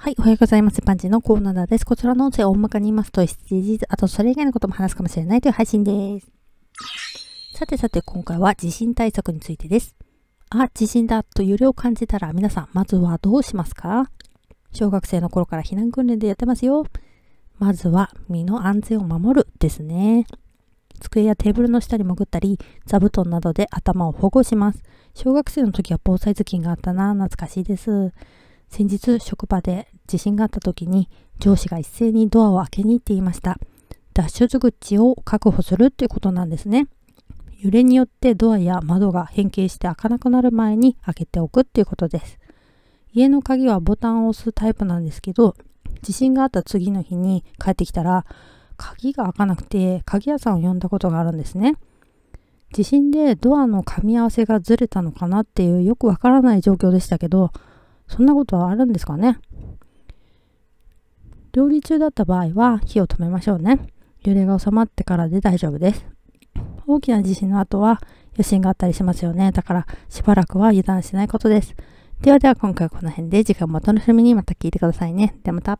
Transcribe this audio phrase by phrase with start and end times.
[0.00, 0.80] はい、おはようございます。
[0.80, 1.84] パンチのコーナーです。
[1.84, 6.28] こちらの音声を大まかに言いますと、SDGs、あとそれ以外のことも話すかもしれないという配信です。
[7.54, 9.96] さてさて、今回は地震対策についてです。
[10.50, 14.08] あ、地震だと揺れを感じたら皆さん、まずはどうしますか？
[14.72, 16.86] 小学生の頃から避難訓練でやってますよ。
[17.58, 20.26] まずは身の安全を守るですね。
[21.00, 24.84] 机やテーブルの下に潜ったり、座布団などで頭を保護します。
[25.14, 28.12] 小学生の時は防災頭巾があったな、懐かしいです。
[28.68, 31.08] 先日職場で地震があった時に
[31.38, 33.58] 上司が一斉にドアを開けに行っていました。
[34.14, 36.88] 脱出口を確保するっていうことなんですね。
[37.60, 42.38] 揺れによってドアや窓が変形して開かなくなる前に開けておくっていうことです。
[43.12, 45.56] 家の鍵はボタンを押すタイプなんですけど
[46.02, 48.26] 地震があった次の日に帰ってきたら
[48.76, 51.74] 鍵が開かなくて鍵屋さんを呼んだことがあるんですね。
[52.72, 57.50] 地震でドアの噛み合わせがずれたのかなっていうよくわからない状況でしたけど
[58.08, 59.38] そんなことはあるんですかね
[61.52, 63.80] 料理中だった場合は火を止めましょうね。
[64.22, 66.06] 揺れが収まってからで大丈夫です。
[66.86, 68.00] 大きな地震の後は
[68.32, 69.50] 余震があったりしますよね。
[69.52, 71.74] だからしばらくは油断しないことです。
[72.20, 75.36] ではでは今回はこの辺で次回もお楽しみにまた聞いてくださいね。
[75.42, 75.78] ではまた。